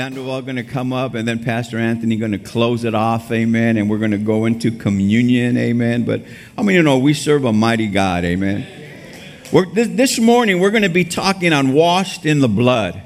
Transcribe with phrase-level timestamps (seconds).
[0.00, 3.76] Sandoval going to come up, and then Pastor Anthony going to close it off, amen.
[3.76, 6.06] And we're going to go into communion, amen.
[6.06, 6.22] But
[6.56, 8.66] I mean, you know, we serve a mighty God, amen.
[9.74, 12.98] This, this morning, we're going to be talking on washed in the blood.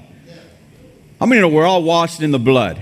[1.21, 2.81] I mean, you know, we're all washed in the blood,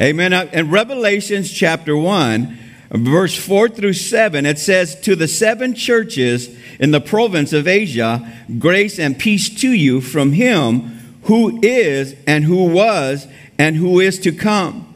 [0.00, 0.32] amen.
[0.32, 2.58] Uh, in Revelations chapter 1,
[2.92, 6.48] verse 4 through 7, it says, To the seven churches
[6.80, 8.26] in the province of Asia,
[8.58, 13.26] grace and peace to you from him who is and who was
[13.58, 14.88] and who is to come.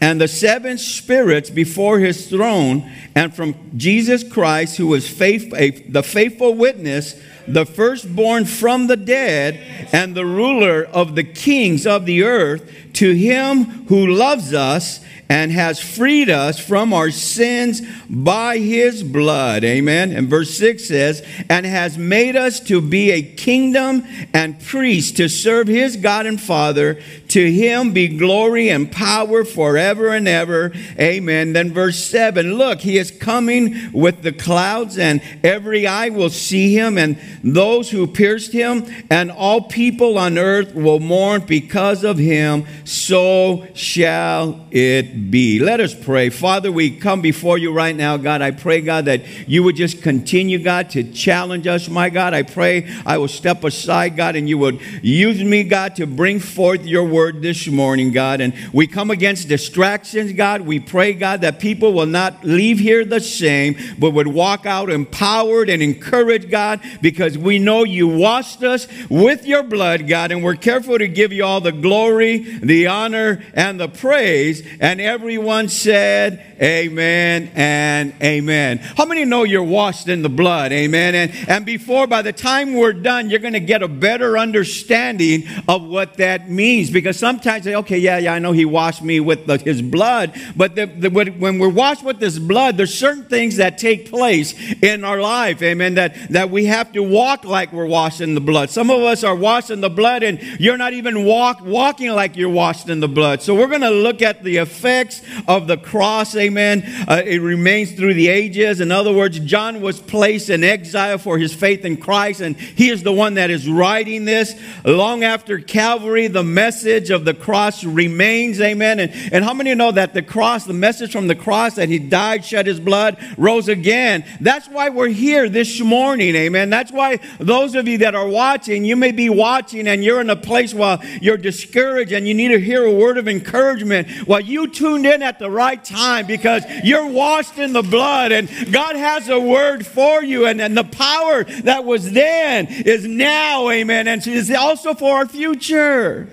[0.00, 5.50] And the seven spirits before his throne, and from Jesus Christ, who was faith,
[5.90, 9.54] the faithful witness, the firstborn from the dead,
[9.92, 15.50] and the ruler of the kings of the earth, to him who loves us and
[15.50, 19.64] has freed us from our sins by his blood.
[19.64, 20.12] Amen.
[20.12, 25.28] And verse 6 says, and has made us to be a kingdom and priests to
[25.28, 27.00] serve his God and Father.
[27.28, 30.72] To him be glory and power forever and ever.
[31.00, 31.52] Amen.
[31.52, 36.76] Then verse 7 Look, he is coming with the clouds, and every eye will see
[36.76, 42.18] him, and those who pierced him, and all people on earth will mourn because of
[42.18, 42.66] him.
[42.84, 45.58] So shall it be.
[45.58, 46.28] Let us pray.
[46.28, 48.42] Father, we come before you right now, God.
[48.42, 52.34] I pray, God, that you would just continue, God, to challenge us, my God.
[52.34, 56.40] I pray I will step aside, God, and you would use me, God, to bring
[56.40, 58.42] forth your word this morning, God.
[58.42, 60.60] And we come against distractions, God.
[60.60, 64.90] We pray, God, that people will not leave here the same, but would walk out
[64.90, 70.32] empowered and encouraged, God, because we know you washed us with your blood, God.
[70.32, 74.66] And we're careful to give you all the glory, the honor, and the praise.
[74.80, 78.78] And everyone said, Amen and amen.
[78.78, 80.72] How many know you're washed in the blood?
[80.72, 81.14] Amen.
[81.14, 85.44] And, and before, by the time we're done, you're going to get a better understanding
[85.68, 86.90] of what that means.
[86.90, 90.34] Because sometimes, say, okay, yeah, yeah, I know he washed me with the, his blood.
[90.56, 94.54] But the, the, when we're washed with this blood, there's certain things that take place
[94.82, 95.62] in our life.
[95.62, 95.94] Amen.
[95.94, 98.70] That, that we have to walk like we're washed in the blood.
[98.70, 102.36] Some of us are washed in the blood and you're not even walk, walking like
[102.36, 103.42] you're washed in the blood.
[103.42, 106.84] So we're going to look at the effects of the cross amen.
[107.08, 108.80] Uh, it remains through the ages.
[108.80, 112.90] In other words, John was placed in exile for his faith in Christ, and he
[112.90, 114.54] is the one that is writing this.
[114.84, 119.00] Long after Calvary, the message of the cross remains, amen.
[119.00, 121.98] And, and how many know that the cross, the message from the cross, that he
[121.98, 124.24] died, shed his blood, rose again?
[124.40, 126.70] That's why we're here this morning, amen.
[126.70, 130.30] That's why those of you that are watching, you may be watching and you're in
[130.30, 134.26] a place where you're discouraged and you need to hear a word of encouragement.
[134.26, 138.48] Well, you tuned in at the right time because you're washed in the blood and
[138.72, 140.46] God has a word for you.
[140.46, 144.08] And, and the power that was then is now, amen.
[144.08, 146.28] And it's also for our future.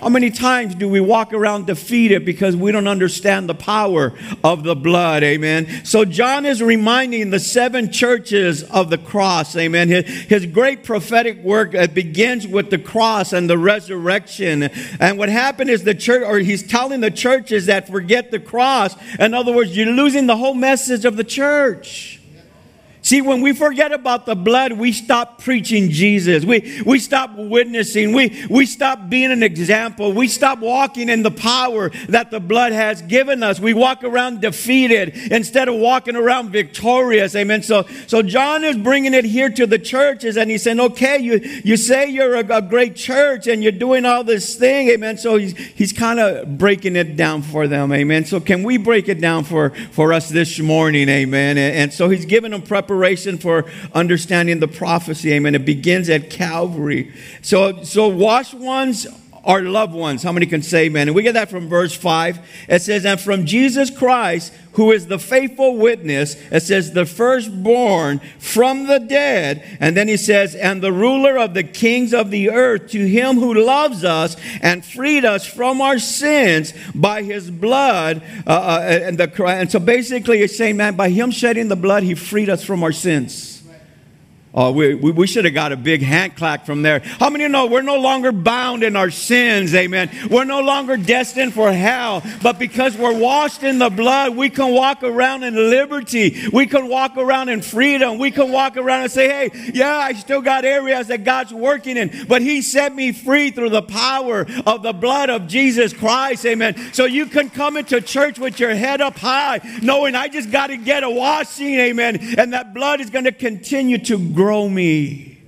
[0.00, 4.12] How many times do we walk around defeated because we don't understand the power
[4.44, 5.24] of the blood?
[5.24, 5.84] Amen.
[5.84, 9.56] So, John is reminding the seven churches of the cross.
[9.56, 9.88] Amen.
[9.88, 14.64] His, his great prophetic work uh, begins with the cross and the resurrection.
[15.00, 18.94] And what happened is the church, or he's telling the churches that forget the cross.
[19.18, 22.17] In other words, you're losing the whole message of the church.
[23.08, 26.44] See, when we forget about the blood, we stop preaching Jesus.
[26.44, 28.12] We, we stop witnessing.
[28.12, 30.12] We, we stop being an example.
[30.12, 33.60] We stop walking in the power that the blood has given us.
[33.60, 37.34] We walk around defeated instead of walking around victorious.
[37.34, 37.62] Amen.
[37.62, 41.38] So, so John is bringing it here to the churches and he's saying, okay, you,
[41.64, 44.90] you say you're a, a great church and you're doing all this thing.
[44.90, 45.16] Amen.
[45.16, 47.90] So he's, he's kind of breaking it down for them.
[47.90, 48.26] Amen.
[48.26, 51.08] So can we break it down for, for us this morning?
[51.08, 51.56] Amen.
[51.56, 53.64] And, and so he's giving them preparation preparation for
[53.94, 55.32] understanding the prophecy.
[55.32, 55.54] Amen.
[55.54, 57.14] It begins at Calvary.
[57.42, 59.06] So, so wash ones
[59.48, 60.22] are loved ones.
[60.22, 61.08] How many can say amen?
[61.08, 62.38] And we get that from verse 5.
[62.68, 68.20] It says, And from Jesus Christ, who is the faithful witness, it says, the firstborn
[68.38, 69.64] from the dead.
[69.80, 73.36] And then he says, and the ruler of the kings of the earth, to him
[73.36, 78.22] who loves us and freed us from our sins by his blood.
[78.46, 82.02] Uh, uh, and, the, and so basically, he's saying, man, by him shedding the blood,
[82.02, 83.57] he freed us from our sins.
[84.60, 86.98] Oh, we, we, we should have got a big hand clap from there.
[86.98, 89.72] How many know we're no longer bound in our sins?
[89.72, 90.10] Amen.
[90.28, 94.74] We're no longer destined for hell, but because we're washed in the blood, we can
[94.74, 96.48] walk around in liberty.
[96.52, 98.18] We can walk around in freedom.
[98.18, 101.96] We can walk around and say, hey, yeah, I still got areas that God's working
[101.96, 106.44] in, but He set me free through the power of the blood of Jesus Christ.
[106.44, 106.92] Amen.
[106.92, 110.66] So you can come into church with your head up high, knowing I just got
[110.66, 111.78] to get a washing.
[111.78, 112.34] Amen.
[112.36, 115.38] And that blood is going to continue to grow grow me.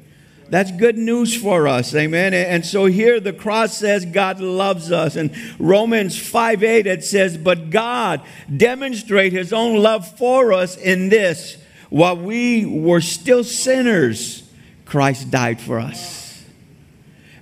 [0.50, 1.94] That's good news for us.
[1.94, 2.34] Amen.
[2.34, 5.16] And so here the cross says God loves us.
[5.16, 8.20] And Romans 5 8, it says, But God
[8.54, 11.56] demonstrate his own love for us in this
[11.88, 14.42] while we were still sinners,
[14.84, 16.44] Christ died for us.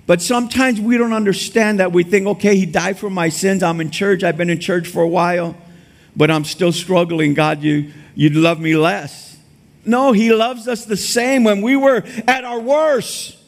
[0.07, 1.91] But sometimes we don't understand that.
[1.91, 3.63] We think, okay, he died for my sins.
[3.63, 4.23] I'm in church.
[4.23, 5.57] I've been in church for a while,
[6.15, 7.33] but I'm still struggling.
[7.33, 9.28] God, you, you'd love me less.
[9.89, 13.38] No, He loves us the same when we were at our worst.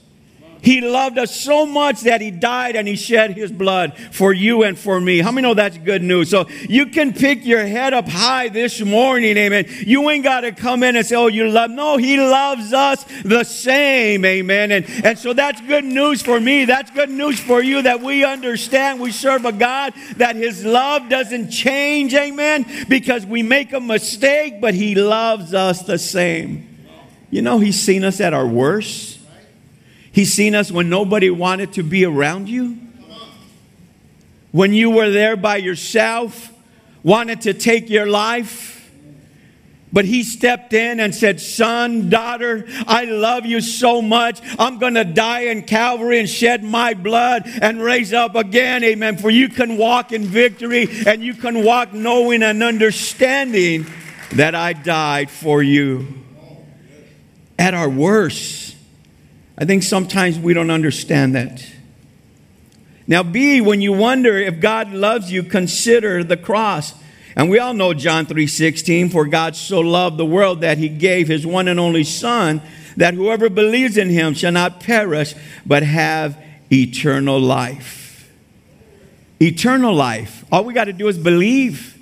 [0.62, 4.64] He loved us so much that he died and he shed his blood for you
[4.64, 5.20] and for me.
[5.20, 6.30] How many know that's good news?
[6.30, 9.66] So you can pick your head up high this morning, amen.
[9.80, 11.72] You ain't got to come in and say, oh, you love.
[11.72, 14.72] No, he loves us the same, amen.
[14.72, 16.66] And, and so that's good news for me.
[16.66, 21.10] That's good news for you that we understand we serve a God that his love
[21.10, 26.68] doesn't change, amen, because we make a mistake, but he loves us the same.
[27.32, 29.21] You know, he's seen us at our worst.
[30.12, 32.78] He's seen us when nobody wanted to be around you.
[34.52, 36.52] When you were there by yourself,
[37.04, 38.78] wanted to take your life.
[39.94, 44.40] But he stepped in and said, Son, daughter, I love you so much.
[44.58, 48.84] I'm going to die in Calvary and shed my blood and raise up again.
[48.86, 49.18] Amen.
[49.18, 53.86] For you can walk in victory and you can walk knowing and understanding
[54.34, 56.08] that I died for you.
[57.60, 58.76] At our worst,
[59.62, 61.64] I think sometimes we don't understand that.
[63.06, 66.96] Now, B, when you wonder if God loves you, consider the cross.
[67.36, 71.28] And we all know John 3:16, for God so loved the world that he gave
[71.28, 72.64] his one and only son
[72.98, 76.36] that whoever believes in him shall not perish but have
[76.72, 78.32] eternal life.
[79.40, 80.44] Eternal life.
[80.52, 82.00] All we got to do is believe.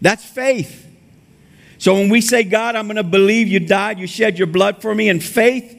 [0.00, 0.84] That's faith.
[1.78, 4.82] So when we say, God, I'm going to believe you died, you shed your blood
[4.82, 5.78] for me in faith,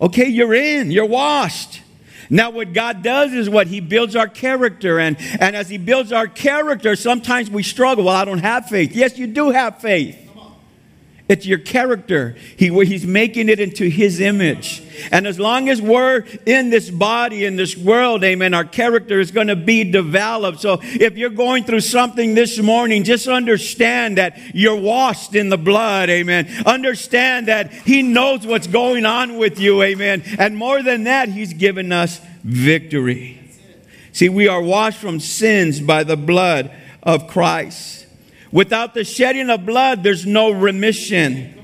[0.00, 1.82] Okay, you're in, you're washed.
[2.30, 5.00] Now, what God does is what He builds our character.
[5.00, 8.04] And, and as He builds our character, sometimes we struggle.
[8.04, 8.92] Well, I don't have faith.
[8.92, 10.29] Yes, you do have faith.
[11.30, 12.34] It's your character.
[12.56, 14.82] He, he's making it into His image.
[15.12, 19.30] And as long as we're in this body, in this world, amen, our character is
[19.30, 20.58] going to be developed.
[20.58, 25.56] So if you're going through something this morning, just understand that you're washed in the
[25.56, 26.48] blood, amen.
[26.66, 30.24] Understand that He knows what's going on with you, amen.
[30.36, 33.40] And more than that, He's given us victory.
[34.12, 36.72] See, we are washed from sins by the blood
[37.04, 37.99] of Christ.
[38.52, 41.54] Without the shedding of blood, there's no remission,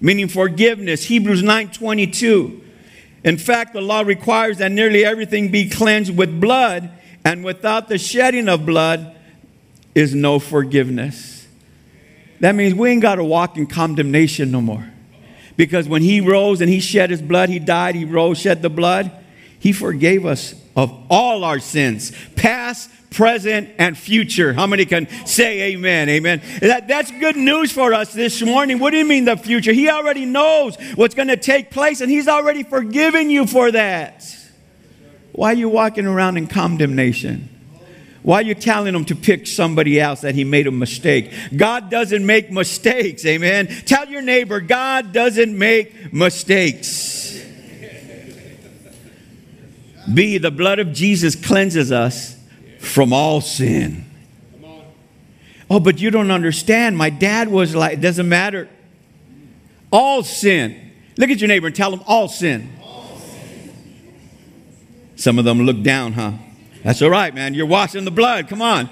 [0.00, 1.04] meaning forgiveness.
[1.04, 2.62] Hebrews 9 22.
[3.24, 6.90] In fact, the law requires that nearly everything be cleansed with blood,
[7.24, 9.16] and without the shedding of blood
[9.94, 11.46] is no forgiveness.
[12.40, 14.90] That means we ain't got to walk in condemnation no more.
[15.56, 18.68] Because when he rose and he shed his blood, he died, he rose, shed the
[18.68, 19.10] blood,
[19.58, 24.52] he forgave us of all our sins, past, present, and future.
[24.52, 26.10] How many can say amen?
[26.10, 26.42] Amen.
[26.60, 28.78] That, that's good news for us this morning.
[28.78, 29.72] What do you mean the future?
[29.72, 34.30] He already knows what's going to take place, and He's already forgiven you for that.
[35.32, 37.48] Why are you walking around in condemnation?
[38.22, 41.32] Why are you telling him to pick somebody else that he made a mistake?
[41.56, 43.68] God doesn't make mistakes, amen.
[43.86, 47.40] Tell your neighbor, God doesn't make mistakes.
[50.12, 52.35] B, the blood of Jesus cleanses us
[52.86, 54.04] from all sin.
[55.68, 56.96] Oh, but you don't understand.
[56.96, 58.68] My dad was like, it doesn't matter.
[59.90, 60.92] All sin.
[61.16, 62.72] Look at your neighbor and tell them all sin.
[65.16, 66.32] Some of them look down, huh?
[66.84, 67.54] That's all right, man.
[67.54, 68.48] You're washing the blood.
[68.48, 68.88] Come on.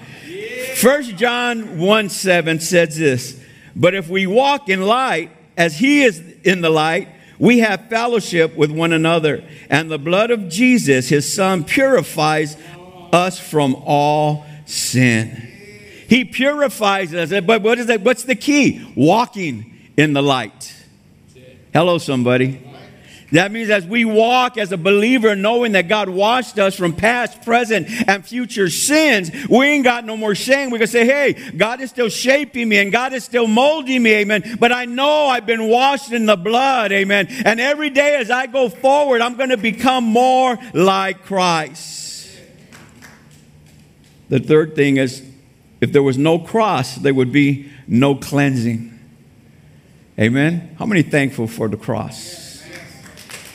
[0.75, 3.41] First John 1 7 says this
[3.77, 7.09] But if we walk in light as he is in the light,
[7.39, 9.45] we have fellowship with one another.
[9.69, 12.57] And the blood of Jesus, his son, purifies
[13.15, 15.29] us from all sin.
[16.09, 17.31] He purifies us.
[17.45, 18.03] But what is that?
[18.03, 18.93] What's the key?
[18.97, 20.75] Walking in the light.
[21.73, 22.61] Hello, somebody.
[23.33, 27.43] That means as we walk as a believer, knowing that God washed us from past,
[27.43, 30.71] present, and future sins, we ain't got no more shame.
[30.71, 34.15] We can say, hey, God is still shaping me and God is still molding me,
[34.17, 34.59] amen.
[34.61, 37.27] But I know I've been washed in the blood, amen.
[37.45, 42.04] And every day as I go forward, I'm going to become more like Christ.
[44.29, 45.23] The third thing is
[45.81, 48.99] if there was no cross, there would be no cleansing.
[50.19, 50.75] Amen.
[50.79, 52.63] How many thankful for the cross?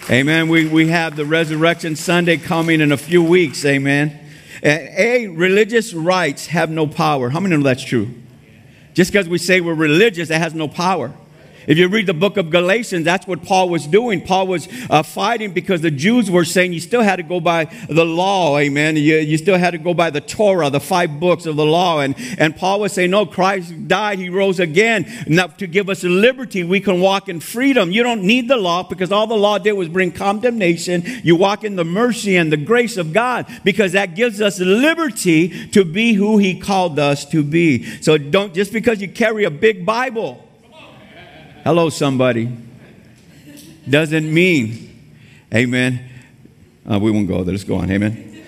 [0.09, 0.49] Amen.
[0.49, 3.63] We, we have the Resurrection Sunday coming in a few weeks.
[3.63, 4.19] Amen.
[4.61, 7.29] A, religious rites have no power.
[7.29, 8.09] How many know that's true?
[8.93, 11.13] Just because we say we're religious, it has no power.
[11.69, 14.21] If you read the book of Galatians, that's what Paul was doing.
[14.21, 17.65] Paul was uh, fighting because the Jews were saying you still had to go by
[17.87, 18.95] the law, amen.
[18.95, 21.99] You, you still had to go by the Torah, the five books of the law.
[21.99, 25.05] And, and Paul was saying, no, Christ died, he rose again.
[25.27, 27.91] Now, to give us liberty, we can walk in freedom.
[27.91, 31.03] You don't need the law because all the law did was bring condemnation.
[31.23, 35.67] You walk in the mercy and the grace of God because that gives us liberty
[35.67, 38.01] to be who he called us to be.
[38.01, 40.48] So don't, just because you carry a big Bible,
[41.69, 42.49] Hello, somebody.
[43.87, 45.13] Doesn't mean,
[45.53, 46.03] amen.
[46.91, 47.53] Uh, we won't go there.
[47.53, 47.91] Let's go on.
[47.91, 48.43] Amen.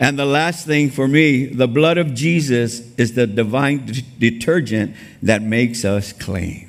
[0.00, 4.96] And the last thing for me, the blood of Jesus is the divine d- detergent
[5.22, 6.68] that makes us clean.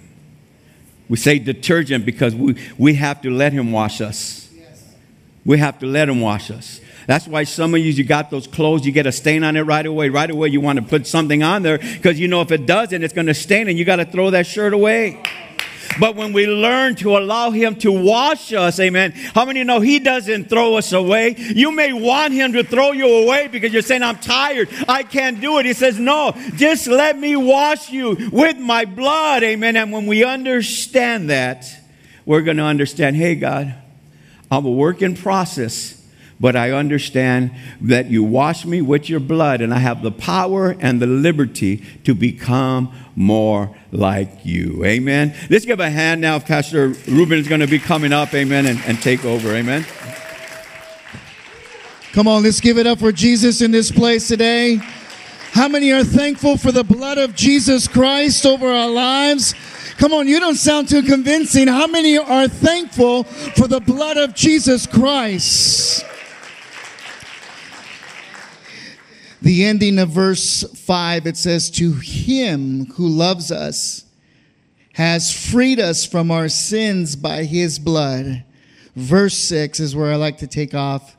[1.09, 4.47] We say detergent because we, we have to let Him wash us.
[5.43, 6.81] We have to let Him wash us.
[7.07, 9.61] That's why some of you, you got those clothes, you get a stain on it
[9.61, 10.09] right away.
[10.09, 13.03] Right away, you want to put something on there because you know if it doesn't,
[13.03, 15.23] it's going to stain and you got to throw that shirt away.
[15.99, 19.99] But when we learn to allow Him to wash us, amen, how many know He
[19.99, 21.35] doesn't throw us away?
[21.37, 25.39] You may want Him to throw you away because you're saying, I'm tired, I can't
[25.39, 25.65] do it.
[25.65, 29.75] He says, No, just let me wash you with my blood, amen.
[29.75, 31.65] And when we understand that,
[32.25, 33.75] we're going to understand, hey, God,
[34.49, 36.01] I'm a work in process
[36.39, 40.75] but I understand that you wash me with your blood, and I have the power
[40.79, 44.83] and the liberty to become more like you.
[44.85, 45.33] Amen.
[45.49, 46.39] Let's give a hand now.
[46.39, 49.53] Pastor Ruben is going to be coming up, amen, and, and take over.
[49.55, 49.85] Amen.
[52.11, 54.79] Come on, let's give it up for Jesus in this place today.
[55.51, 59.53] How many are thankful for the blood of Jesus Christ over our lives?
[59.97, 61.67] Come on, you don't sound too convincing.
[61.67, 66.05] How many are thankful for the blood of Jesus Christ?
[69.41, 74.05] The ending of verse 5, it says, To him who loves us
[74.93, 78.43] has freed us from our sins by his blood.
[78.95, 81.17] Verse 6 is where I like to take off.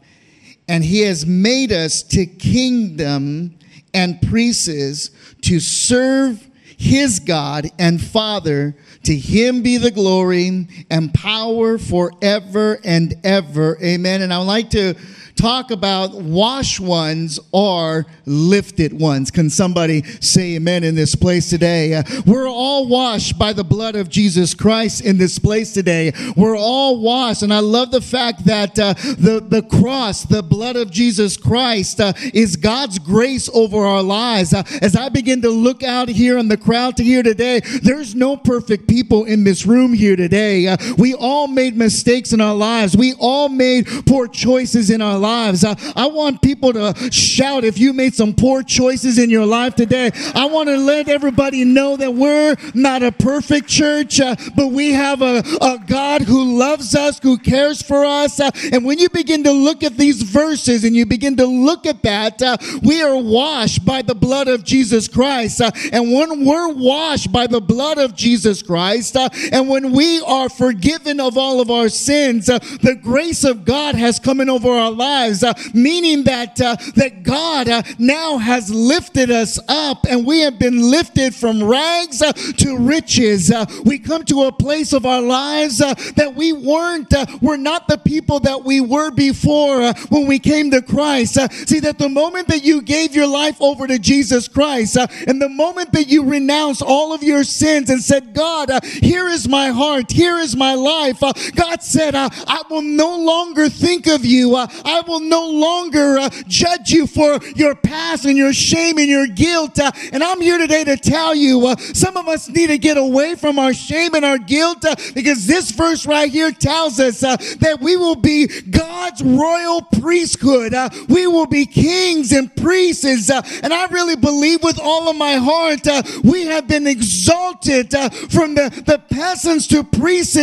[0.67, 3.59] And he has made us to kingdom
[3.93, 5.11] and priests
[5.43, 8.77] to serve his God and Father.
[9.05, 13.79] To him be the glory and power forever and ever.
[13.83, 14.23] Amen.
[14.23, 14.95] And I would like to
[15.37, 19.31] talk about wash ones or lifted ones.
[19.31, 21.95] Can somebody say amen in this place today?
[21.95, 26.13] Uh, we're all washed by the blood of Jesus Christ in this place today.
[26.37, 27.43] We're all washed.
[27.43, 32.01] And I love the fact that uh, the, the cross, the blood of Jesus Christ,
[32.01, 34.55] uh, is God's grace over our lives.
[34.55, 38.15] Uh, as I begin to look out here in the crowd to here today, there's
[38.15, 40.67] no perfect people in this room here today.
[40.67, 42.97] Uh, we all made mistakes in our lives.
[42.97, 45.65] We all made poor choices in our lives lives.
[45.65, 49.75] I, I want people to shout if you made some poor choices in your life
[49.75, 50.11] today.
[50.35, 54.93] I want to let everybody know that we're not a perfect church, uh, but we
[54.93, 58.39] have a, a God who loves us, who cares for us.
[58.39, 61.87] Uh, and when you begin to look at these verses and you begin to look
[61.87, 65.61] at that, uh, we are washed by the blood of Jesus Christ.
[65.61, 70.21] Uh, and when we're washed by the blood of Jesus Christ, uh, and when we
[70.21, 74.49] are forgiven of all of our sins, uh, the grace of God has come in
[74.49, 79.59] over our lives lives, uh, meaning that, uh, that God uh, now has lifted us
[79.69, 83.51] up and we have been lifted from rags uh, to riches.
[83.51, 87.89] Uh, we come to a place of our lives uh, that we weren't, we're not
[87.89, 91.35] the people that we were before when we came to Christ.
[91.69, 94.97] see, that the moment that you gave your life over to Jesus Christ
[95.27, 99.49] and the moment that you renounced all of your sins and said, God, here is
[99.49, 101.21] my heart, here is my life,
[101.55, 104.57] God said, I will no longer think of you.
[104.57, 109.27] I will no longer uh, judge you for your past and your shame and your
[109.27, 109.79] guilt.
[109.79, 112.97] Uh, and I'm here today to tell you uh, some of us need to get
[112.97, 117.23] away from our shame and our guilt uh, because this verse right here tells us
[117.23, 120.75] uh, that we will be God's royal priesthood.
[120.75, 123.31] Uh, we will be kings and priests.
[123.31, 125.87] And I really believe with all of my heart,
[126.25, 127.93] we have been exalted
[128.31, 130.37] from the, the peasants to priests.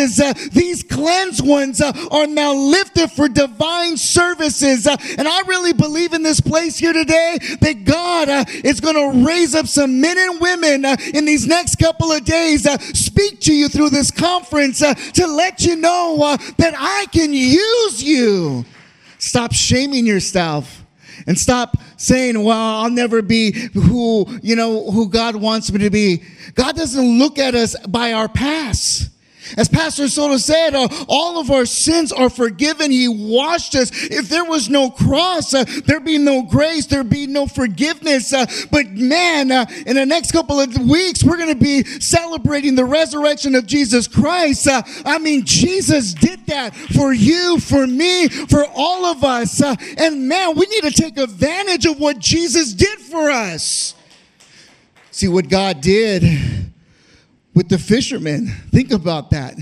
[0.49, 3.97] These cleansed ones are now lifted for divine
[4.53, 4.87] services.
[4.87, 8.95] Uh, and I really believe in this place here today that God uh, is going
[8.95, 12.67] to raise up some men and women uh, in these next couple of days,
[12.97, 18.65] speak to you through this conference to let you know that I can use you.
[19.17, 20.83] Stop shaming yourself
[21.27, 25.89] and stop saying, well, I'll never be who, you know, who God wants me to
[25.89, 26.23] be.
[26.55, 29.09] God doesn't look at us by our past.
[29.57, 32.91] As Pastor Soto said, uh, all of our sins are forgiven.
[32.91, 33.91] He washed us.
[33.93, 38.33] If there was no cross, uh, there'd be no grace, there'd be no forgiveness.
[38.33, 42.75] Uh, but man, uh, in the next couple of weeks, we're going to be celebrating
[42.75, 44.67] the resurrection of Jesus Christ.
[44.67, 49.61] Uh, I mean, Jesus did that for you, for me, for all of us.
[49.61, 53.95] Uh, and man, we need to take advantage of what Jesus did for us.
[55.11, 56.71] See what God did
[57.53, 58.47] with the fishermen.
[58.71, 59.55] Think about that.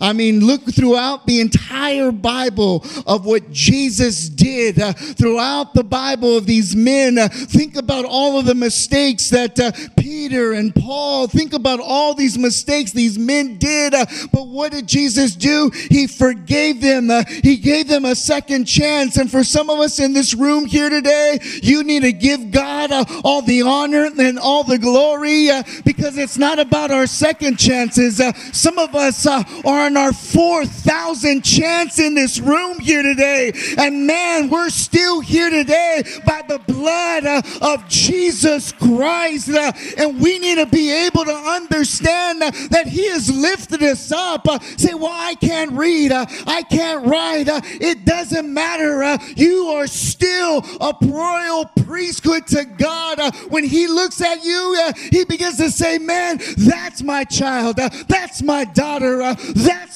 [0.00, 6.36] I mean, look throughout the entire Bible of what Jesus did, uh, throughout the Bible
[6.36, 7.18] of these men.
[7.18, 12.14] Uh, think about all of the mistakes that uh, Peter and Paul, think about all
[12.14, 13.94] these mistakes these men did.
[13.94, 15.70] Uh, but what did Jesus do?
[15.90, 19.16] He forgave them, uh, He gave them a second chance.
[19.16, 22.92] And for some of us in this room here today, you need to give God
[22.92, 25.48] uh, all the honor and all the glory
[25.84, 28.20] because it's not about our second chances.
[28.52, 33.52] some of us are on our 4,000 chance in this room here today.
[33.76, 39.50] And man, we're still here today by the blood uh, of Jesus Christ.
[39.50, 44.48] Uh, and we need to be able to understand that He has lifted us up.
[44.48, 47.48] Uh, say, well, I can't read, uh, I can't write.
[47.48, 49.02] Uh, it doesn't matter.
[49.02, 53.20] Uh, you are still a royal priesthood to God.
[53.50, 57.76] when He looks at you, He begins to say, man, that's my child.
[57.76, 59.34] that's my daughter.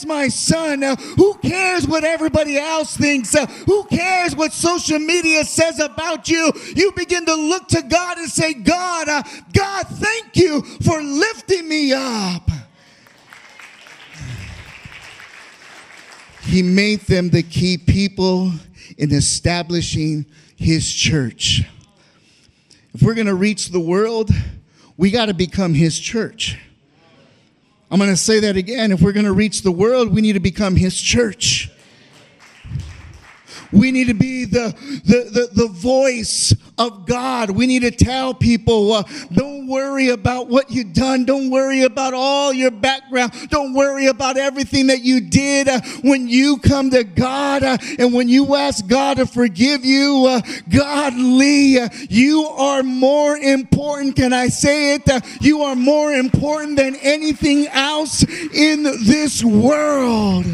[0.07, 0.83] My son.
[0.83, 3.35] Uh, who cares what everybody else thinks?
[3.35, 6.53] Uh, who cares what social media says about you?
[6.75, 11.69] You begin to look to God and say, God, uh, God, thank you for lifting
[11.69, 12.51] me up.
[16.43, 18.53] He made them the key people
[18.97, 20.25] in establishing
[20.57, 21.63] his church.
[22.95, 24.31] If we're going to reach the world,
[24.97, 26.59] we got to become his church.
[27.91, 28.93] I'm going to say that again.
[28.93, 31.71] If we're going to reach the world, we need to become his church.
[33.73, 37.51] We need to be the, the, the, the voice of God.
[37.51, 39.03] We need to tell people, uh,
[39.33, 41.25] don't worry about what you've done.
[41.25, 43.33] Don't worry about all your background.
[43.51, 45.69] Don't worry about everything that you did.
[45.69, 50.27] Uh, when you come to God uh, and when you ask God to forgive you,
[50.29, 54.17] uh, godly, uh, you are more important.
[54.17, 55.09] Can I say it?
[55.09, 60.47] Uh, you are more important than anything else in this world.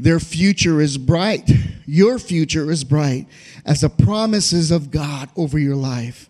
[0.00, 1.50] Their future is bright.
[1.84, 3.26] Your future is bright
[3.66, 6.29] as the promises of God over your life.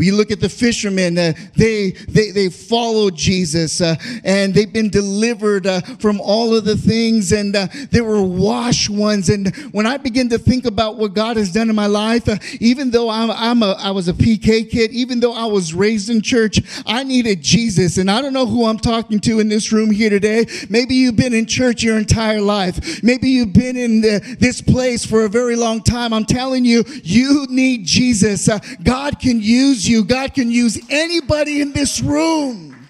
[0.00, 4.88] We look at the fishermen, uh, they, they, they followed Jesus uh, and they've been
[4.88, 9.28] delivered uh, from all of the things and uh, they were washed ones.
[9.28, 12.38] And when I begin to think about what God has done in my life, uh,
[12.60, 16.08] even though I'm, I'm a, I was a PK kid, even though I was raised
[16.08, 17.98] in church, I needed Jesus.
[17.98, 20.46] And I don't know who I'm talking to in this room here today.
[20.70, 23.02] Maybe you've been in church your entire life.
[23.02, 26.14] Maybe you've been in the, this place for a very long time.
[26.14, 28.48] I'm telling you, you need Jesus.
[28.48, 29.89] Uh, God can use you.
[30.04, 32.88] God can use anybody in this room.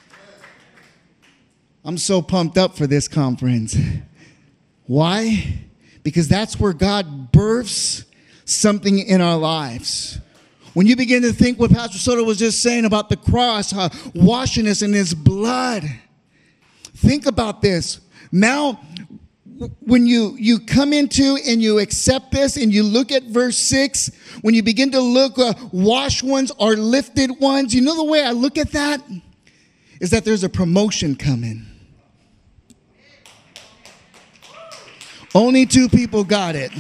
[1.85, 3.77] I'm so pumped up for this conference.
[4.87, 5.61] Why?
[6.03, 8.05] Because that's where God births
[8.45, 10.19] something in our lives.
[10.75, 13.89] When you begin to think what Pastor Soto was just saying about the cross, uh,
[14.15, 15.85] washing us in his blood,
[16.97, 18.01] think about this.
[18.31, 18.81] Now,
[19.81, 24.11] when you, you come into and you accept this and you look at verse 6,
[24.41, 28.25] when you begin to look, uh, wash ones are lifted ones, you know the way
[28.25, 29.03] I look at that?
[30.01, 31.67] Is that there's a promotion coming.
[35.35, 36.73] Only two people got it.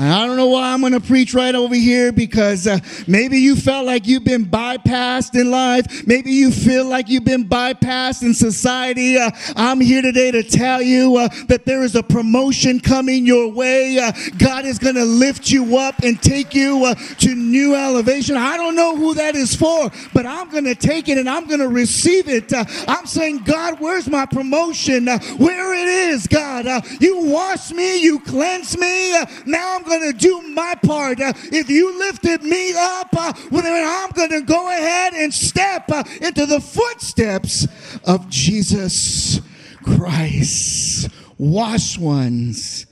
[0.00, 3.56] I don't know why I'm going to preach right over here because uh, maybe you
[3.56, 6.06] felt like you've been bypassed in life.
[6.06, 9.18] Maybe you feel like you've been bypassed in society.
[9.18, 13.52] Uh, I'm here today to tell you uh, that there is a promotion coming your
[13.52, 13.98] way.
[13.98, 18.36] Uh, God is going to lift you up and take you uh, to new elevation.
[18.36, 21.48] I don't know who that is for, but I'm going to take it and I'm
[21.48, 22.52] going to receive it.
[22.52, 25.08] Uh, I'm saying, God, where's my promotion?
[25.38, 26.66] where it is, God.
[27.00, 29.12] you wash me, you cleanse me.
[29.44, 31.20] now I'm going to do my part.
[31.20, 35.32] Uh, if you lifted me up, uh, well, then I'm going to go ahead and
[35.32, 37.66] step uh, into the footsteps
[38.04, 39.40] of Jesus
[39.82, 41.08] Christ.
[41.38, 42.86] Wash ones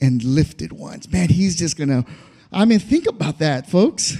[0.00, 1.10] and lifted ones.
[1.10, 2.04] Man, he's just going to,
[2.52, 4.16] I mean, think about that, folks.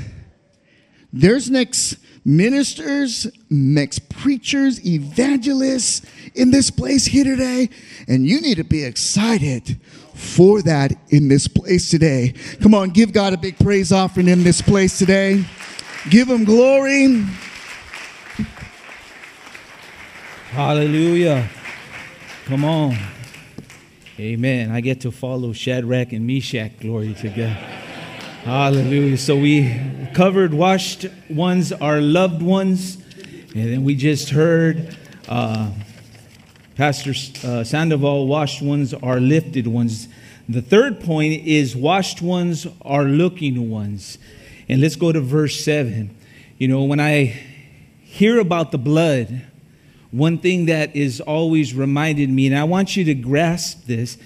[1.12, 6.02] There's next ministers, next preachers, evangelists
[6.34, 7.68] in this place here today,
[8.08, 9.80] and you need to be excited
[10.22, 12.34] for that in this place today.
[12.60, 15.44] Come on, give God a big praise offering in this place today.
[16.08, 17.24] Give him glory.
[20.50, 21.48] Hallelujah.
[22.44, 22.96] Come on.
[24.18, 24.70] Amen.
[24.70, 26.78] I get to follow Shadrach and Meshach.
[26.80, 27.56] Glory to God.
[28.44, 29.16] Hallelujah.
[29.16, 29.80] So we
[30.14, 32.96] covered washed ones, our loved ones,
[33.54, 34.96] and then we just heard
[35.28, 35.70] uh,
[36.76, 37.10] Pastor
[37.46, 40.08] uh, Sandoval, washed ones are lifted ones.
[40.52, 44.18] The third point is washed ones are looking ones.
[44.68, 46.14] And let's go to verse 7.
[46.58, 47.24] You know, when I
[48.02, 49.46] hear about the blood,
[50.10, 54.18] one thing that is always reminded me, and I want you to grasp this,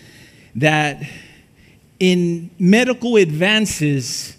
[0.57, 1.01] that
[2.01, 4.37] in medical advances,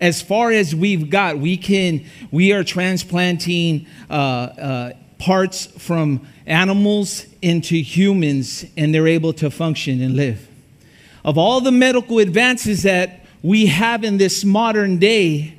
[0.00, 7.26] as far as we've got, we can, we are transplanting uh, uh, parts from animals
[7.42, 10.45] into humans and they're able to function and live.
[11.26, 15.58] Of all the medical advances that we have in this modern day,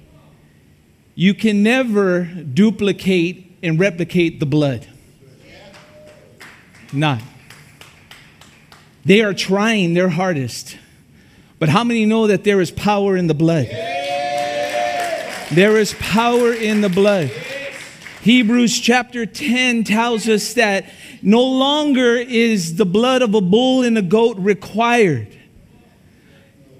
[1.14, 4.88] you can never duplicate and replicate the blood.
[6.94, 7.22] Not.
[9.04, 10.78] They are trying their hardest.
[11.60, 13.66] But how many know that there is power in the blood?
[15.52, 17.30] There is power in the blood.
[18.22, 20.86] Hebrews chapter 10 tells us that
[21.22, 25.37] no longer is the blood of a bull and a goat required.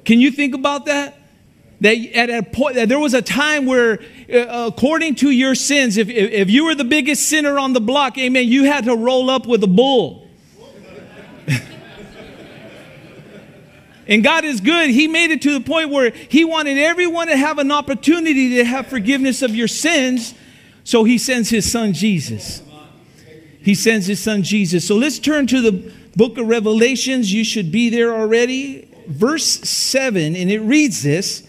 [0.08, 1.20] Can you think about that?
[1.82, 4.00] That at a point, that there was a time where,
[4.34, 8.18] uh, according to your sins, if, if you were the biggest sinner on the block,
[8.18, 10.26] amen, you had to roll up with a bull.
[14.08, 14.92] and God is good.
[14.92, 18.64] He made it to the point where He wanted everyone to have an opportunity to
[18.64, 20.34] have forgiveness of your sins
[20.86, 22.62] so he sends his son Jesus.
[23.60, 24.88] He sends his son Jesus.
[24.88, 27.34] So let's turn to the book of Revelations.
[27.34, 28.87] You should be there already.
[29.08, 31.44] Verse 7, and it reads this,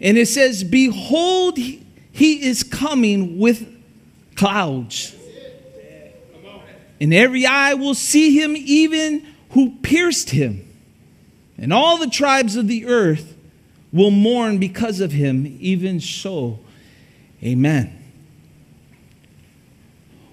[0.00, 3.66] and it says, Behold, he is coming with
[4.36, 5.14] clouds.
[7.00, 10.64] And every eye will see him, even who pierced him.
[11.56, 13.36] And all the tribes of the earth
[13.92, 16.58] will mourn because of him, even so.
[17.42, 17.98] Amen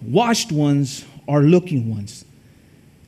[0.05, 2.25] washed ones are looking ones.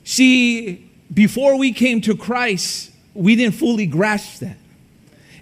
[0.04, 4.58] See, before we came to Christ, we didn't fully grasp that.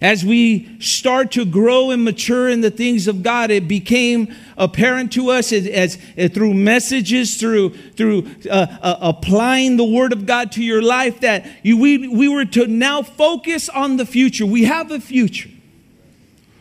[0.02, 5.14] As we start to grow and mature in the things of God, it became apparent
[5.14, 10.26] to us as, as, as through messages, through, through uh, uh, applying the Word of
[10.26, 14.46] God to your life, that you, we, we were to now focus on the future.
[14.46, 15.50] We have a future.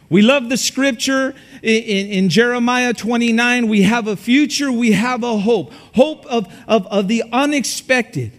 [0.08, 3.66] We love the scripture in, in, Jeremiah 29.
[3.66, 5.72] We have a future, we have a hope.
[5.94, 8.30] Hope of, of, of the unexpected.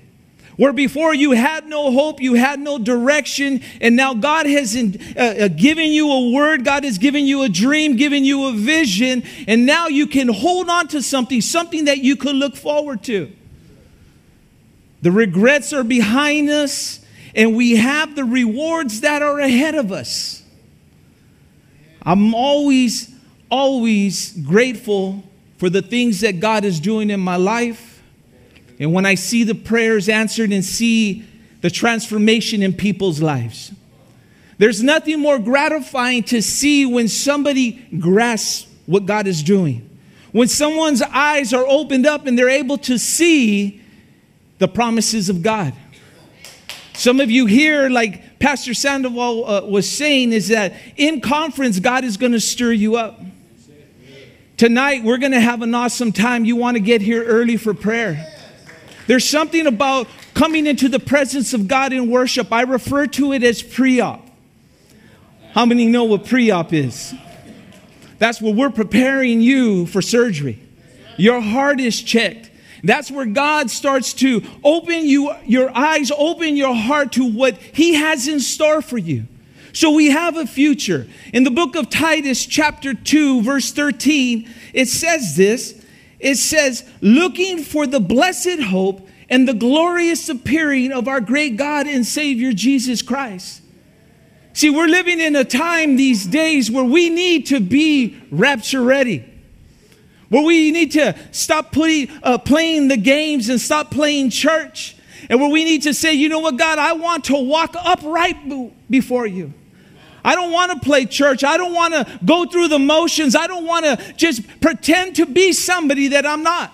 [0.58, 5.20] Where before you had no hope, you had no direction, and now God has uh,
[5.20, 9.24] uh, given you a word, God has given you a dream, given you a vision,
[9.48, 13.34] and now you can hold on to something, something that you could look forward to.
[15.02, 20.42] The regrets are behind us, and we have the rewards that are ahead of us.
[22.02, 23.14] I'm always,
[23.52, 25.24] always grateful
[25.58, 27.95] for the things that God is doing in my life.
[28.80, 31.26] And when I see the prayers answered and see
[31.62, 33.72] the transformation in people's lives,
[34.58, 39.90] there's nothing more gratifying to see when somebody grasps what God is doing.
[40.32, 43.82] When someone's eyes are opened up and they're able to see
[44.60, 45.74] the promises of God.
[46.94, 52.06] Some of you here, like Pastor Sandoval uh, was saying is that in conference, God
[52.06, 53.20] is going to stir you up.
[54.56, 56.46] Tonight, we're going to have an awesome time.
[56.46, 58.35] You want to get here early for prayer.
[59.08, 62.52] There's something about coming into the presence of God in worship.
[62.52, 64.28] I refer to it as pre op.
[65.54, 67.14] How many know what pre op is?
[68.18, 70.60] That's where we're preparing you for surgery.
[71.18, 72.52] Your heart is checked.
[72.84, 77.96] That's where God starts to open you, your eyes, open your heart to what He
[77.96, 79.26] has in store for you.
[79.74, 81.08] So we have a future.
[81.34, 85.84] In the book of Titus, chapter 2, verse 13, it says this
[86.20, 91.88] it says, looking for the blessed hope and the glorious appearing of our great God
[91.88, 93.62] and Savior Jesus Christ.
[94.54, 99.26] See, we're living in a time these days where we need to be rapture ready.
[100.30, 104.96] Where we need to stop putting, uh, playing the games and stop playing church.
[105.30, 108.38] And where we need to say, you know what, God, I want to walk upright
[108.90, 109.54] before you.
[110.26, 111.44] I don't want to play church.
[111.44, 113.36] I don't want to go through the motions.
[113.36, 116.74] I don't want to just pretend to be somebody that I'm not.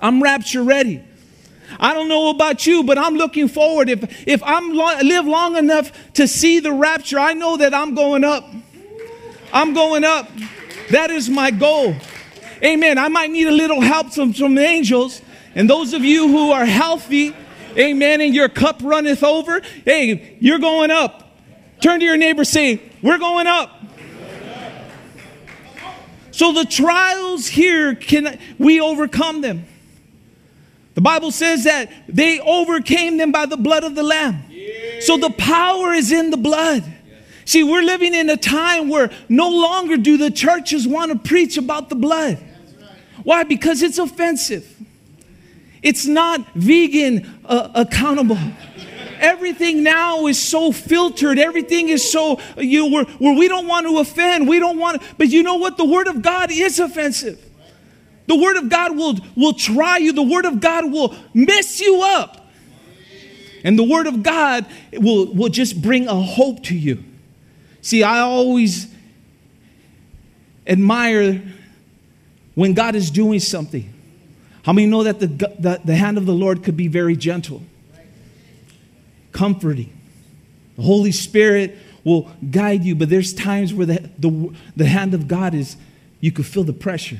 [0.00, 1.00] I'm rapture ready.
[1.78, 3.88] I don't know about you, but I'm looking forward.
[3.88, 7.94] If, if I'm lo- live long enough to see the rapture, I know that I'm
[7.94, 8.44] going up.
[9.52, 10.28] I'm going up.
[10.90, 11.94] That is my goal.
[12.64, 12.98] Amen.
[12.98, 15.22] I might need a little help from some angels.
[15.54, 17.32] And those of you who are healthy,
[17.78, 21.29] amen, and your cup runneth over, hey, you're going up.
[21.80, 23.76] Turn to your neighbor, say, We're going up.
[26.32, 29.66] So the trials here can we overcome them.
[30.94, 34.42] The Bible says that they overcame them by the blood of the lamb.
[35.00, 36.84] So the power is in the blood.
[37.44, 41.56] See, we're living in a time where no longer do the churches want to preach
[41.56, 42.38] about the blood.
[43.24, 43.44] Why?
[43.44, 44.66] Because it's offensive.
[45.82, 48.38] It's not vegan uh, accountable
[49.20, 51.38] everything now is so filtered.
[51.38, 54.48] Everything is so, you know, where, where we don't want to offend.
[54.48, 55.76] We don't want but you know what?
[55.76, 57.40] The Word of God is offensive.
[58.26, 60.12] The Word of God will, will try you.
[60.12, 62.48] The Word of God will mess you up.
[63.64, 67.04] And the Word of God will, will just bring a hope to you.
[67.82, 68.92] See, I always
[70.66, 71.42] admire
[72.54, 73.92] when God is doing something.
[74.62, 77.62] How many know that the, the, the hand of the Lord could be very gentle?
[79.32, 79.96] Comforting.
[80.76, 85.28] The Holy Spirit will guide you, but there's times where the, the, the hand of
[85.28, 85.76] God is,
[86.20, 87.18] you could feel the pressure.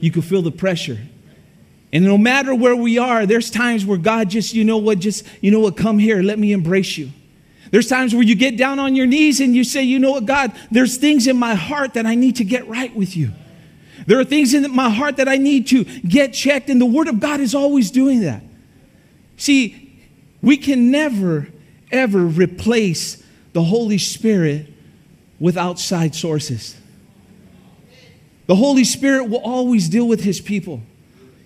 [0.00, 0.98] You could feel the pressure.
[1.92, 5.24] And no matter where we are, there's times where God just, you know what, just,
[5.40, 7.10] you know what, come here, let me embrace you.
[7.70, 10.26] There's times where you get down on your knees and you say, you know what,
[10.26, 13.32] God, there's things in my heart that I need to get right with you.
[14.06, 17.08] There are things in my heart that I need to get checked, and the Word
[17.08, 18.42] of God is always doing that.
[19.36, 19.87] See,
[20.42, 21.48] we can never,
[21.90, 23.22] ever replace
[23.52, 24.72] the Holy Spirit
[25.40, 26.76] with outside sources.
[28.46, 30.80] The Holy Spirit will always deal with His people.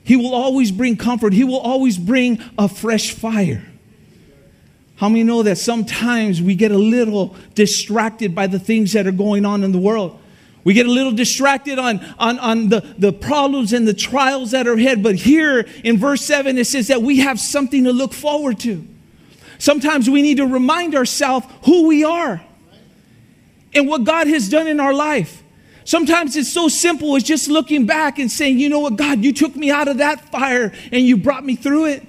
[0.04, 1.32] He will always bring comfort.
[1.32, 3.64] He will always bring a fresh fire.
[4.96, 9.12] How many know that sometimes we get a little distracted by the things that are
[9.12, 10.20] going on in the world?
[10.64, 14.68] We get a little distracted on, on, on the, the problems and the trials that
[14.68, 15.02] are ahead.
[15.02, 18.86] But here in verse 7, it says that we have something to look forward to.
[19.58, 22.42] Sometimes we need to remind ourselves who we are
[23.74, 25.42] and what God has done in our life.
[25.84, 29.32] Sometimes it's so simple as just looking back and saying, you know what, God, you
[29.32, 32.04] took me out of that fire and you brought me through it.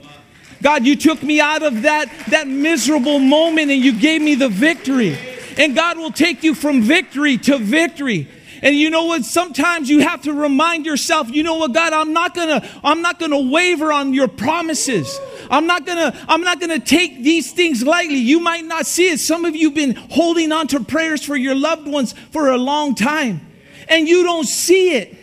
[0.62, 4.50] God, you took me out of that, that miserable moment and you gave me the
[4.50, 5.18] victory.
[5.58, 8.28] And God will take you from victory to victory.
[8.64, 9.26] And you know what?
[9.26, 13.20] Sometimes you have to remind yourself, you know what, God, I'm not gonna, I'm not
[13.20, 15.20] gonna waver on your promises.
[15.52, 18.16] I'm not gonna, I'm not gonna take these things lightly.
[18.16, 19.20] You might not see it.
[19.20, 22.58] Some of you have been holding on to prayers for your loved ones for a
[22.58, 23.42] long time,
[23.90, 25.18] and you don't see it.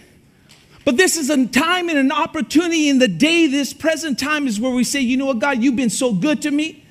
[0.84, 4.60] But this is a time and an opportunity in the day, this present time is
[4.60, 6.84] where we say, you know what, God, you've been so good to me.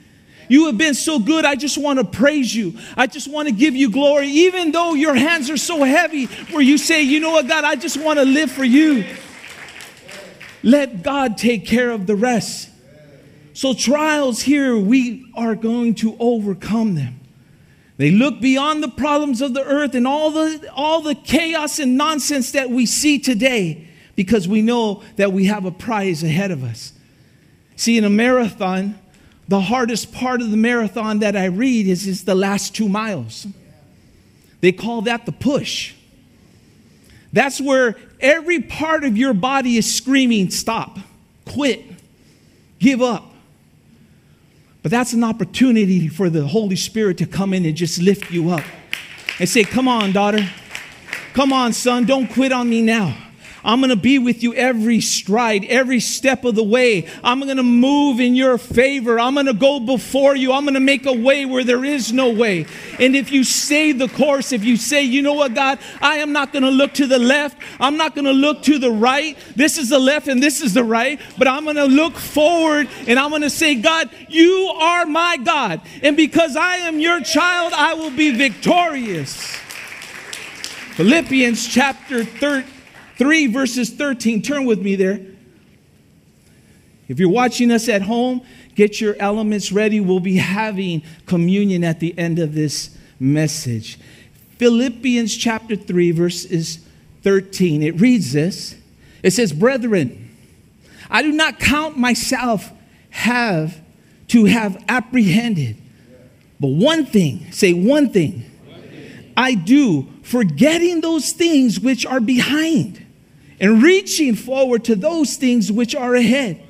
[0.50, 1.46] You have been so good.
[1.46, 2.74] I just want to praise you.
[2.98, 6.62] I just want to give you glory, even though your hands are so heavy, where
[6.62, 9.06] you say, you know what, God, I just want to live for you.
[10.64, 12.70] Let God take care of the rest.
[13.54, 17.20] So, trials here, we are going to overcome them.
[17.98, 21.98] They look beyond the problems of the earth and all the, all the chaos and
[21.98, 26.64] nonsense that we see today because we know that we have a prize ahead of
[26.64, 26.94] us.
[27.76, 28.98] See, in a marathon,
[29.50, 33.48] the hardest part of the marathon that I read is, is the last two miles.
[34.62, 35.96] They call that the push.
[37.34, 41.00] That's where every part of your body is screaming, stop,
[41.46, 41.84] quit,
[42.78, 43.26] give up.
[44.84, 48.52] But that's an opportunity for the Holy Spirit to come in and just lift you
[48.52, 48.64] up
[49.40, 50.48] and say, Come on, daughter.
[51.34, 52.06] Come on, son.
[52.06, 53.18] Don't quit on me now.
[53.70, 57.06] I'm going to be with you every stride, every step of the way.
[57.24, 59.20] I'm going to move in your favor.
[59.20, 60.54] I'm going to go before you.
[60.54, 62.66] I'm going to make a way where there is no way.
[62.98, 66.34] And if you stay the course, if you say, you know what, God, I am
[66.34, 69.38] not going to look to the left, I'm not going to look to the right.
[69.56, 72.90] This is the left and this is the right, but I'm going to look forward
[73.06, 75.82] and I'm going to say, God, you are my God.
[76.02, 79.46] And because I am your child, I will be victorious.
[80.96, 82.26] Philippians chapter
[83.20, 84.42] 3, verses 13.
[84.42, 85.20] Turn with me there.
[87.10, 88.42] If you're watching us at home,
[88.76, 90.00] get your elements ready.
[90.00, 94.00] We'll be having communion at the end of this message.
[94.58, 96.80] Philippians chapter 3, verses
[97.24, 97.84] 13.
[97.84, 98.76] It reads this
[99.22, 100.34] It says, Brethren,
[101.10, 102.72] I do not count myself
[103.10, 103.82] have
[104.30, 105.76] to have apprehended,
[106.60, 108.46] but one thing, say one thing,
[109.36, 112.99] I do, forgetting those things which are behind
[113.60, 116.62] and reaching forward to those things which are ahead.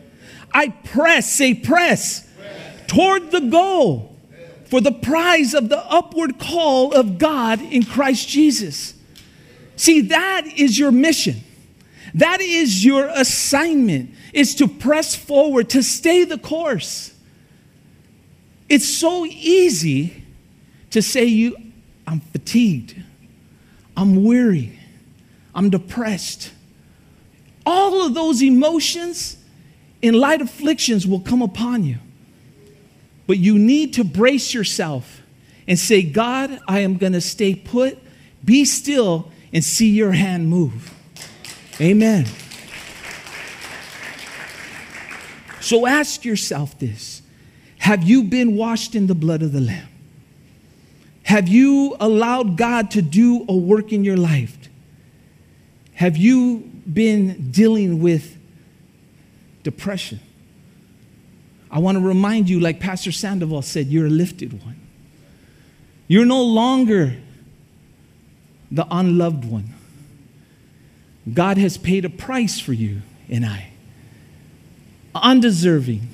[0.53, 2.87] I press, say press, press.
[2.87, 4.17] toward the goal
[4.65, 8.93] for the prize of the upward call of God in Christ Jesus.
[9.75, 11.43] See, that is your mission.
[12.15, 17.13] That is your assignment is to press forward, to stay the course.
[18.67, 20.23] It's so easy
[20.91, 21.55] to say you
[22.09, 22.95] I'm fatigued.
[23.95, 24.79] I'm weary.
[25.53, 26.51] I'm depressed.
[27.71, 29.37] All of those emotions
[30.01, 31.97] in light afflictions will come upon you.
[33.27, 35.21] But you need to brace yourself
[35.67, 37.99] and say, God, I am going to stay put,
[38.43, 40.91] be still, and see your hand move.
[41.79, 42.25] Amen.
[45.61, 47.21] So ask yourself this
[47.77, 49.89] Have you been washed in the blood of the Lamb?
[51.21, 54.57] Have you allowed God to do a work in your life?
[55.93, 58.37] Have you been dealing with
[59.63, 60.19] depression?
[61.71, 64.79] I want to remind you, like Pastor Sandoval said, you're a lifted one.
[66.07, 67.15] You're no longer
[68.71, 69.73] the unloved one.
[71.31, 73.71] God has paid a price for you and I.
[75.13, 76.07] Undeserving.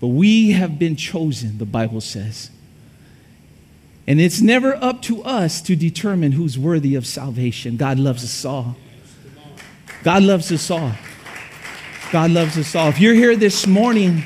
[0.00, 2.50] But we have been chosen, the Bible says.
[4.06, 7.76] And it's never up to us to determine who's worthy of salvation.
[7.76, 8.76] God loves us all.
[10.02, 10.92] God loves us all.
[12.10, 12.88] God loves us all.
[12.88, 14.24] If you're here this morning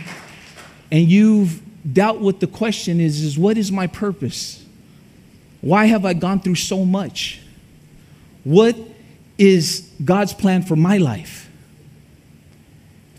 [0.91, 1.61] and you've
[1.93, 4.65] dealt with the question is, is what is my purpose?
[5.61, 7.41] Why have I gone through so much?
[8.45, 8.77] What
[9.37, 11.51] is God's plan for my life?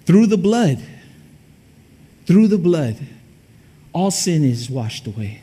[0.05, 0.81] Through the blood,
[2.25, 2.97] through the blood,
[3.93, 5.41] all sin is washed away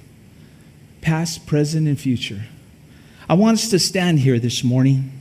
[1.05, 2.47] past, present, and future.
[3.29, 5.13] I want us to stand here this morning.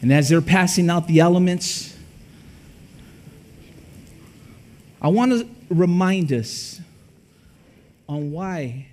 [0.00, 1.96] And as they're passing out the elements,
[5.00, 6.80] I want to remind us
[8.08, 8.86] on why